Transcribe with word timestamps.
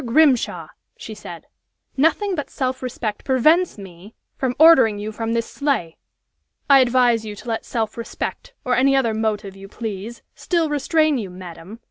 Grimshaw," 0.03 0.69
she 0.97 1.13
said, 1.13 1.45
"nothing 1.95 2.33
but 2.33 2.49
self 2.49 2.81
respect 2.81 3.23
prevents 3.23 3.77
me 3.77 4.15
from 4.35 4.55
ordering 4.57 4.97
you 4.97 5.11
from 5.11 5.33
this 5.33 5.45
sleigh!" 5.47 5.95
"I 6.67 6.79
advise 6.79 7.23
you 7.23 7.35
to 7.35 7.47
let 7.47 7.65
self 7.65 7.95
respect, 7.97 8.55
or 8.65 8.73
any 8.75 8.95
other 8.95 9.13
motive 9.13 9.55
you 9.55 9.67
please, 9.67 10.23
still 10.33 10.69
restrain 10.71 11.19
you, 11.19 11.29
madam. 11.29 11.77